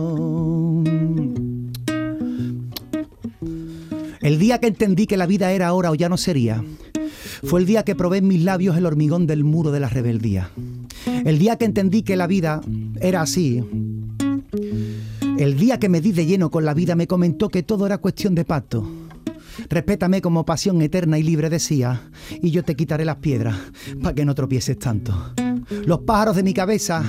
El 4.27 4.41
día 4.41 4.59
que 4.59 4.67
entendí 4.67 5.07
que 5.07 5.17
la 5.17 5.27
vida 5.27 5.53
era 5.53 5.69
ahora 5.69 5.93
o 5.93 5.95
ya 5.95 6.09
no 6.09 6.17
sería, 6.17 6.65
fue 7.45 7.61
el 7.61 7.67
día 7.67 7.85
que 7.85 7.95
probé 7.95 8.19
en 8.19 8.27
mis 8.27 8.43
labios 8.43 8.77
el 8.77 8.85
hormigón 8.85 9.29
del 9.29 9.45
muro 9.45 9.71
de 9.71 9.79
la 9.79 9.89
rebeldía. 9.89 10.51
El 11.25 11.39
día 11.39 11.55
que 11.55 11.65
entendí 11.65 12.03
que 12.03 12.17
la 12.17 12.27
vida 12.27 12.61
era 13.01 13.23
así. 13.23 13.63
El 15.39 15.57
día 15.57 15.79
que 15.79 15.89
me 15.89 16.01
di 16.01 16.11
de 16.11 16.27
lleno 16.27 16.51
con 16.51 16.65
la 16.65 16.75
vida 16.75 16.97
me 16.97 17.07
comentó 17.07 17.51
que 17.51 17.63
todo 17.63 17.87
era 17.87 17.99
cuestión 17.99 18.35
de 18.35 18.45
pacto. 18.45 18.85
Respétame 19.69 20.21
como 20.21 20.45
pasión 20.45 20.83
eterna 20.83 21.21
y 21.21 21.23
libre 21.23 21.49
decía, 21.49 22.11
y 22.43 22.51
yo 22.51 22.65
te 22.65 22.75
quitaré 22.75 23.05
las 23.05 23.19
piedras 23.19 23.57
para 24.03 24.17
que 24.17 24.25
no 24.25 24.35
tropieces 24.35 24.77
tanto. 24.77 25.35
Los 25.85 26.01
pájaros 26.01 26.35
de 26.35 26.43
mi 26.43 26.53
cabeza 26.53 27.05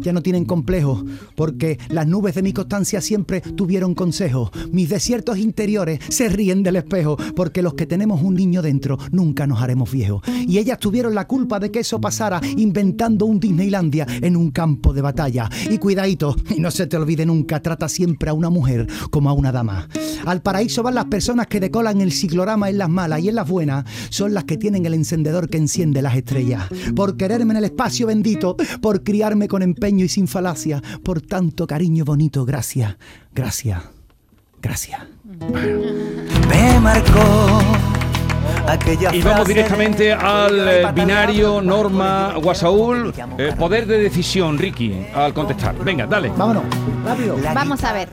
ya 0.00 0.12
no 0.12 0.22
tienen 0.22 0.44
complejo, 0.44 1.04
porque 1.34 1.78
las 1.88 2.06
nubes 2.06 2.34
de 2.34 2.42
mi 2.42 2.52
constancia 2.52 3.00
siempre 3.00 3.40
tuvieron 3.40 3.94
consejo. 3.94 4.50
Mis 4.72 4.88
desiertos 4.88 5.38
interiores 5.38 6.00
se 6.08 6.28
ríen 6.28 6.62
del 6.62 6.76
espejo, 6.76 7.16
porque 7.34 7.62
los 7.62 7.74
que 7.74 7.86
tenemos 7.86 8.22
un 8.22 8.34
niño 8.34 8.62
dentro 8.62 8.98
nunca 9.12 9.46
nos 9.46 9.62
haremos 9.62 9.90
viejos. 9.90 10.22
Y 10.46 10.58
ellas 10.58 10.78
tuvieron 10.78 11.14
la 11.14 11.26
culpa 11.26 11.58
de 11.58 11.70
que 11.70 11.80
eso 11.80 12.00
pasara, 12.00 12.40
inventando 12.56 13.26
un 13.26 13.40
Disneylandia 13.40 14.06
en 14.20 14.36
un 14.36 14.50
campo 14.50 14.92
de 14.92 15.02
batalla. 15.02 15.48
Y 15.70 15.78
cuidadito, 15.78 16.36
y 16.50 16.60
no 16.60 16.70
se 16.70 16.86
te 16.86 16.96
olvide 16.96 17.26
nunca, 17.26 17.60
trata 17.60 17.88
siempre 17.88 18.30
a 18.30 18.34
una 18.34 18.50
mujer 18.50 18.86
como 19.10 19.30
a 19.30 19.32
una 19.32 19.52
dama. 19.52 19.88
Al 20.26 20.42
paraíso 20.42 20.82
van 20.82 20.94
las 20.94 21.06
personas 21.06 21.46
que 21.46 21.60
decolan 21.60 22.00
el 22.00 22.12
ciclorama 22.12 22.68
en 22.68 22.78
las 22.78 22.88
malas 22.88 23.20
y 23.20 23.28
en 23.28 23.34
las 23.34 23.48
buenas 23.48 23.84
son 24.10 24.34
las 24.34 24.44
que 24.44 24.56
tienen 24.56 24.86
el 24.86 24.94
encendedor 24.94 25.48
que 25.48 25.58
enciende 25.58 26.02
las 26.02 26.16
estrellas. 26.16 26.64
Por 26.94 27.16
quererme 27.16 27.52
en 27.52 27.58
el 27.58 27.64
espacio 27.64 28.06
bendito, 28.06 28.56
por 28.80 29.02
criarme 29.02 29.48
con 29.48 29.62
empeño 29.62 29.89
y 29.98 30.08
sin 30.08 30.28
falacia, 30.28 30.82
por 31.02 31.20
tanto 31.20 31.66
cariño 31.66 32.04
bonito, 32.04 32.44
gracias, 32.44 32.96
gracias, 33.34 33.82
gracias. 34.62 35.00
Me 36.48 36.80
marcó 36.80 37.60
Y 39.12 39.22
vamos 39.22 39.48
directamente 39.48 40.12
al 40.12 40.68
eh, 40.68 40.92
binario 40.94 41.60
Norma 41.60 42.34
Guasaúl. 42.40 43.12
Eh, 43.38 43.52
poder 43.58 43.86
de 43.86 43.98
decisión, 43.98 44.58
Ricky, 44.58 45.06
al 45.14 45.34
contestar. 45.34 45.76
Venga, 45.82 46.06
dale. 46.06 46.30
Vámonos, 46.36 46.64
rápido. 47.04 47.36
Vamos 47.54 47.82
a 47.82 47.92
ver. 47.92 48.08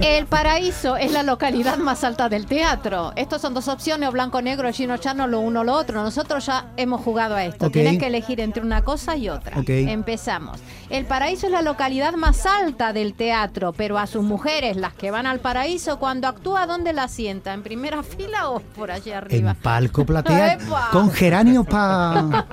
El 0.00 0.26
Paraíso 0.26 0.96
es 0.96 1.10
la 1.12 1.22
localidad 1.22 1.78
más 1.78 2.04
alta 2.04 2.28
del 2.28 2.46
teatro. 2.46 3.12
Estos 3.16 3.40
son 3.40 3.54
dos 3.54 3.66
opciones, 3.68 4.08
o 4.08 4.12
blanco-negro, 4.12 4.70
chino-chano, 4.70 5.26
lo 5.26 5.40
uno 5.40 5.60
o 5.60 5.64
lo 5.64 5.72
otro. 5.72 6.02
Nosotros 6.02 6.44
ya 6.46 6.66
hemos 6.76 7.00
jugado 7.00 7.34
a 7.34 7.44
esto. 7.44 7.70
Tienes 7.70 7.98
que 7.98 8.06
elegir 8.08 8.40
entre 8.40 8.62
una 8.62 8.82
cosa 8.82 9.16
y 9.16 9.28
otra. 9.30 9.56
Empezamos. 9.66 10.60
El 10.90 11.06
Paraíso 11.06 11.46
es 11.46 11.52
la 11.52 11.62
localidad 11.62 12.14
más 12.14 12.44
alta 12.46 12.92
del 12.92 13.14
teatro, 13.14 13.72
pero 13.72 13.98
a 13.98 14.06
sus 14.06 14.22
mujeres, 14.22 14.76
las 14.76 14.92
que 14.94 15.10
van 15.10 15.26
al 15.26 15.40
Paraíso, 15.40 15.98
cuando 15.98 16.28
actúa, 16.28 16.66
¿dónde 16.66 16.92
la 16.92 17.08
sienta? 17.08 17.54
¿En 17.54 17.62
primera 17.62 18.02
fila 18.02 18.50
o 18.50 18.60
por 18.60 18.90
allá 18.90 19.12
En 19.12 19.24
arriba? 19.24 19.56
palco 19.60 20.04
platea 20.04 20.52
¡Epa! 20.60 20.88
con 20.92 21.10
geranios 21.10 21.66
para 21.66 22.44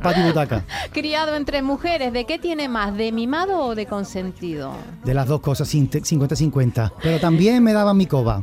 pa 0.00 0.14
y 0.16 0.22
butaca. 0.22 0.64
Criado 0.92 1.34
entre 1.36 1.62
mujeres, 1.62 2.12
¿de 2.12 2.24
qué 2.24 2.38
tiene 2.38 2.68
más? 2.68 2.96
¿De 2.96 3.10
mimado 3.12 3.58
o 3.58 3.74
de 3.74 3.86
consentido? 3.86 4.72
De 5.04 5.14
las 5.14 5.26
dos 5.26 5.40
cosas, 5.40 5.72
50-50. 5.74 6.91
Pero 7.00 7.18
también 7.20 7.62
me 7.62 7.72
daban 7.72 7.96
mi 7.96 8.06
coba. 8.06 8.42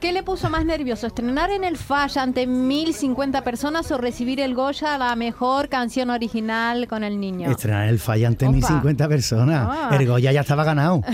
¿Qué 0.00 0.12
le 0.12 0.22
puso 0.22 0.50
más 0.50 0.64
nervioso? 0.64 1.06
¿Estrenar 1.06 1.50
en 1.50 1.64
el 1.64 1.76
Falla 1.76 2.22
ante 2.22 2.46
1050 2.46 3.42
personas 3.42 3.90
o 3.90 3.98
recibir 3.98 4.40
el 4.40 4.54
Goya 4.54 4.94
a 4.94 4.98
la 4.98 5.16
mejor 5.16 5.68
canción 5.68 6.10
original 6.10 6.86
con 6.86 7.02
el 7.04 7.18
niño? 7.20 7.50
Estrenar 7.50 7.88
el 7.88 7.98
falla 7.98 8.28
ante 8.28 8.44
Opa. 8.46 8.52
1050 8.54 9.08
personas. 9.08 9.68
Ah. 9.70 9.90
El 9.98 10.06
Goya 10.06 10.32
ya 10.32 10.40
estaba 10.42 10.64
ganado. 10.64 11.02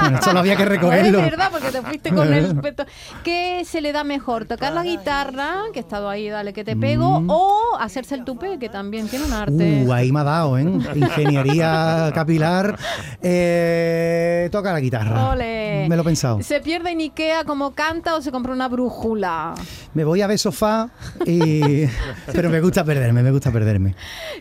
Bueno, 0.00 0.22
Solo 0.22 0.38
había 0.38 0.54
que 0.56 0.62
Es 0.62 0.68
recogerlo. 0.68 1.18
verdad, 1.20 1.48
porque 1.50 1.72
te 1.72 1.82
fuiste 1.82 2.10
con 2.14 2.32
el 2.32 2.54
peto. 2.60 2.84
¿Qué 3.24 3.64
se 3.64 3.80
le 3.80 3.90
da 3.92 4.04
mejor? 4.04 4.44
¿Tocar 4.44 4.72
la 4.72 4.84
guitarra, 4.84 5.56
que 5.72 5.80
he 5.80 5.82
estado 5.82 6.08
ahí, 6.08 6.28
dale 6.28 6.52
que 6.52 6.62
te 6.62 6.76
pego, 6.76 7.24
o 7.26 7.76
hacerse 7.80 8.14
el 8.14 8.24
tupé, 8.24 8.58
que 8.60 8.68
también 8.68 9.08
tiene 9.08 9.24
un 9.24 9.32
arte? 9.32 9.82
Uh, 9.84 9.92
ahí 9.92 10.12
me 10.12 10.20
ha 10.20 10.24
dado, 10.24 10.56
¿eh? 10.56 10.62
Ingeniería 10.94 12.10
capilar. 12.14 12.78
Eh, 13.22 14.48
toca 14.52 14.72
la 14.72 14.78
guitarra. 14.80 15.30
Ole. 15.30 15.86
Me 15.88 15.96
lo 15.96 16.02
he 16.02 16.04
pensado. 16.04 16.40
¿Se 16.42 16.60
pierde 16.60 16.90
en 16.92 17.00
Como 17.46 17.72
canta 17.72 18.14
o 18.14 18.22
se 18.22 18.30
compra 18.30 18.52
una 18.52 18.68
brújula? 18.68 19.54
Me 19.94 20.04
voy 20.04 20.22
a 20.22 20.26
ver 20.26 20.38
sofá 20.38 20.90
y... 21.26 21.84
Pero 22.32 22.50
me 22.50 22.60
gusta 22.60 22.84
perderme, 22.84 23.22
me 23.22 23.30
gusta 23.30 23.50
perderme. 23.50 23.94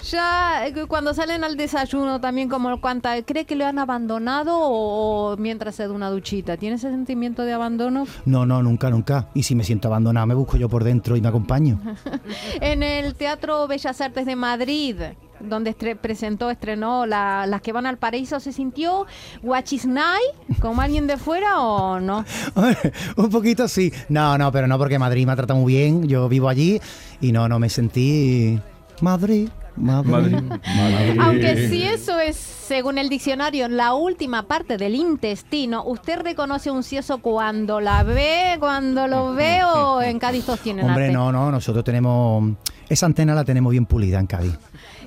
Ya 0.10 0.68
eh, 0.68 0.74
cuando 0.88 1.14
salen 1.14 1.44
al 1.44 1.58
desayuno 1.58 2.20
también 2.22 2.50
como 2.50 2.80
canta, 2.82 3.22
¿cree 3.24 3.46
que 3.46 3.56
le 3.56 3.66
han 3.66 3.80
abandonado 3.80 4.58
o, 4.58 5.34
o 5.34 5.38
mientras 5.38 5.76
se 5.76 5.88
da 5.88 5.94
una 5.94 6.10
duchita? 6.10 6.58
¿Tiene 6.58 6.76
ese 6.76 6.90
sentimiento 6.90 7.44
de 7.44 7.54
abandono? 7.54 8.08
No, 8.26 8.46
no, 8.46 8.64
nunca, 8.64 8.90
nunca. 8.90 9.30
Y 9.34 9.44
si 9.44 9.56
me 9.56 9.64
siento 9.64 9.88
abandonado, 9.88 10.28
me 10.28 10.36
busco 10.36 10.58
yo 10.58 10.70
por 10.70 10.84
dentro 10.84 11.16
y 11.16 11.22
me 11.22 11.28
acompaño. 11.28 11.80
En 12.62 12.84
el 12.84 13.16
Teatro 13.16 13.68
Bellas 13.68 14.02
Artes 14.02 14.26
de 14.26 14.36
Madrid, 14.36 14.96
donde 15.40 15.76
estre- 15.78 15.98
presentó, 15.98 16.50
estrenó 16.50 17.06
la- 17.06 17.46
Las 17.48 17.62
que 17.62 17.72
van 17.74 17.86
al 17.86 17.98
paraíso, 17.98 18.40
¿se 18.40 18.52
sintió 18.54 19.06
guachisnay 19.42 20.22
como 20.62 20.82
alguien 20.82 21.08
de 21.08 21.18
fuera 21.18 21.60
o 21.60 22.00
no? 22.00 22.26
Un 23.18 23.30
poquito 23.30 23.68
sí. 23.68 23.92
No, 24.10 24.38
no, 24.38 24.52
pero 24.52 24.68
no 24.68 24.78
porque 24.78 25.00
Madrid 25.00 25.26
me 25.26 25.34
ha 25.34 25.36
tratado 25.36 25.60
muy 25.60 25.74
bien. 25.74 26.08
Yo 26.08 26.28
vivo 26.30 26.50
allí 26.50 26.80
y 27.22 27.32
no, 27.32 27.48
no 27.48 27.60
me 27.60 27.70
sentí... 27.70 28.60
Madrid, 29.02 29.50
Madrid. 29.78 30.12
Madrid. 30.12 30.42
Madrid. 30.42 31.20
Aunque 31.22 31.68
si 31.70 31.84
eso 31.84 32.20
es, 32.20 32.36
según 32.36 32.98
el 32.98 33.10
diccionario, 33.10 33.68
la 33.68 33.94
última 33.94 34.44
parte 34.44 34.78
del 34.78 34.96
intestino, 34.96 35.84
¿usted 35.86 36.20
reconoce 36.22 36.72
un 36.72 36.84
cieso 36.84 37.20
cuando 37.20 37.80
la 37.80 38.04
ve, 38.04 38.58
cuando 38.60 39.08
lo 39.08 39.34
ve 39.34 39.62
o 39.64 40.02
en 40.02 40.20
Cádiz 40.20 40.46
todos 40.46 40.60
tienen 40.62 40.86
Hombre, 40.86 41.06
arte? 41.06 41.14
no, 41.14 41.32
no, 41.32 41.52
nosotros 41.52 41.84
tenemos... 41.84 42.54
Esa 42.90 43.06
antena 43.06 43.36
la 43.36 43.44
tenemos 43.44 43.72
bien 43.72 43.86
pulida 43.86 44.18
en 44.18 44.28
Cádiz. 44.28 44.58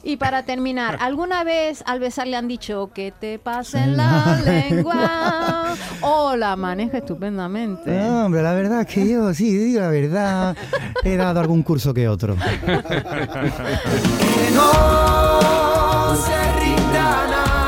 Y 0.02 0.16
para 0.18 0.42
terminar, 0.44 0.98
¿alguna 1.00 1.44
vez 1.44 1.82
al 1.86 1.98
besar 1.98 2.26
le 2.26 2.36
han 2.36 2.46
dicho 2.48 2.90
que 2.94 3.10
te 3.10 3.38
pasen 3.38 3.96
la 3.96 4.40
lengua? 4.44 5.74
O 6.02 6.36
la 6.36 6.56
maneja 6.56 6.98
estupendamente. 6.98 7.90
No, 7.90 8.26
hombre, 8.26 8.42
la 8.42 8.52
verdad 8.52 8.82
es 8.82 8.86
que 8.86 9.08
yo, 9.08 9.32
sí, 9.34 9.56
digo 9.56 9.80
la 9.80 9.88
verdad, 9.88 10.56
he 11.04 11.16
dado 11.16 11.40
algún 11.40 11.62
curso 11.62 11.94
que 11.94 12.06
otro. 12.08 12.36
Que 14.60 16.06
no 16.06 16.16
se 16.16 16.52
rinda 16.60 17.04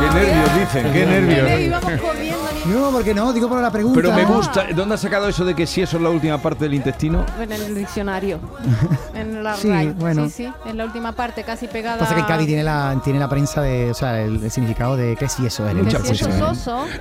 Qué 0.01 0.07
nadie. 0.07 0.27
nervios, 0.27 0.51
dicen, 0.59 0.93
qué 0.93 1.07
nervios. 1.07 1.47
No, 2.67 2.91
porque 2.93 3.13
no, 3.13 3.33
digo 3.33 3.49
por 3.49 3.61
la 3.61 3.71
pregunta. 3.73 4.01
Pero 4.01 4.13
me 4.13 4.25
gusta. 4.25 4.67
¿Dónde 4.75 4.95
has 4.95 5.01
sacado 5.01 5.29
eso 5.29 5.45
de 5.45 5.55
que 5.55 5.67
si 5.67 5.83
eso 5.83 5.97
es 5.97 6.03
la 6.03 6.11
última 6.11 6.39
parte 6.39 6.65
del 6.65 6.75
intestino? 6.75 7.27
en 7.41 7.51
el 7.53 7.75
diccionario. 7.75 8.39
En 9.15 9.45
la 9.45 9.57
Sí, 9.57 9.69
RAI. 9.69 9.91
bueno. 9.91 10.25
Sí, 10.27 10.31
sí, 10.45 10.53
en 10.65 10.77
la 10.79 10.85
última 10.85 11.13
parte, 11.13 11.45
casi 11.45 11.69
pegada. 11.69 11.99
Pasa 11.99 12.15
que 12.15 12.21
en 12.21 12.27
Cádiz 12.27 12.47
tiene 12.47 12.65
la, 12.65 12.99
tiene 13.05 13.19
la 13.19 13.29
prensa 13.29 13.61
de, 13.61 13.91
o 13.91 13.95
sea, 13.95 14.21
el, 14.23 14.43
el 14.43 14.51
significado 14.51 14.97
de 14.97 15.17
que 15.17 15.29
si 15.29 15.45
eso 15.47 15.69
es. 15.69 15.75
de 15.77 15.83
Muchas 15.83 16.03
si. 16.07 16.25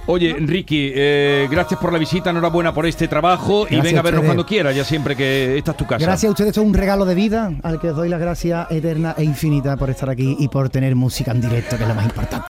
Oye, 0.08 0.36
Ricky, 0.39 0.91
eh, 0.94 1.48
gracias 1.50 1.80
por 1.80 1.91
la 1.94 1.98
visita, 2.00 2.30
enhorabuena 2.32 2.74
por 2.74 2.86
este 2.86 3.08
trabajo 3.08 3.65
y 3.70 3.80
venga 3.80 4.00
a 4.00 4.01
a 4.01 4.03
vernos 4.03 4.25
cuando 4.25 4.46
quiera, 4.46 4.72
ya 4.72 4.84
siempre 4.84 5.15
que 5.15 5.58
esta 5.58 5.72
es 5.72 5.77
tu 5.77 5.86
casa. 5.88 6.03
Gracias 6.06 6.27
a 6.30 6.32
ustedes, 6.32 6.50
esto 6.50 6.62
es 6.62 6.68
un 6.68 6.74
regalo 6.74 7.06
de 7.06 7.15
vida 7.15 7.51
al 7.63 7.80
que 7.80 7.89
os 7.91 7.96
doy 7.96 8.10
las 8.10 8.20
gracias 8.20 8.70
eternas 8.72 9.15
e 9.18 9.24
infinitas 9.24 9.77
por 9.77 9.89
estar 9.89 10.10
aquí 10.10 10.36
y 10.39 10.48
por 10.48 10.70
tener 10.70 10.96
música 10.96 11.32
en 11.32 11.41
directo, 11.41 11.77
que 11.77 11.84
es 11.84 11.89
lo 11.89 11.96
más 11.96 12.06
importante. 12.06 12.48